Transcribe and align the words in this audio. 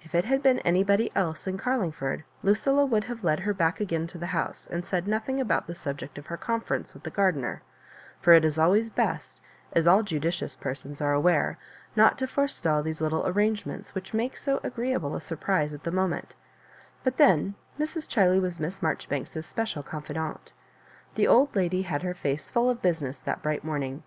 If 0.00 0.14
it 0.14 0.24
had 0.24 0.42
been 0.42 0.60
anybody 0.60 1.12
else 1.14 1.46
in 1.46 1.58
Carlingford, 1.58 2.24
Lucilla 2.42 2.86
would 2.86 3.04
have 3.04 3.22
led 3.22 3.40
her 3.40 3.52
back 3.52 3.78
again 3.78 4.06
to 4.06 4.16
the 4.16 4.28
house, 4.32 4.66
and 4.70 4.86
said 4.86 5.06
nothing 5.06 5.38
about 5.38 5.66
the 5.66 5.74
subject 5.74 6.16
of 6.16 6.24
her 6.28 6.38
conference 6.38 6.94
with 6.94 7.02
the 7.02 7.10
garden 7.10 7.44
er; 7.44 7.60
for 8.22 8.32
it 8.32 8.42
is 8.42 8.58
always 8.58 8.88
best, 8.88 9.38
as 9.74 9.86
all 9.86 10.02
judicious 10.02 10.56
persons 10.56 11.02
are 11.02 11.12
aware, 11.12 11.58
not 11.94 12.16
to 12.16 12.26
forestall 12.26 12.82
these 12.82 13.02
little 13.02 13.26
arrange 13.26 13.66
ments 13.66 13.94
which 13.94 14.14
make 14.14 14.38
so 14.38 14.60
agreeable 14.64 15.14
a 15.14 15.20
suhprise 15.20 15.74
at 15.74 15.82
the 15.84 15.90
moment; 15.90 16.34
but 17.04 17.18
then 17.18 17.54
Mrs. 17.78 18.08
Chiley 18.08 18.40
was 18.40 18.58
Miss 18.58 18.80
Marjo 18.80 19.10
ribanks's 19.10 19.44
special 19.44 19.82
confidant 19.82 20.52
The 21.16 21.26
old 21.28 21.54
lady 21.54 21.82
had 21.82 22.00
her 22.02 22.14
face 22.14 22.48
full 22.48 22.70
of 22.70 22.80
business 22.80 23.18
that 23.18 23.42
bright 23.42 23.62
morning. 23.62 24.04